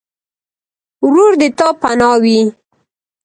[1.05, 2.39] ورور د تا پناه وي.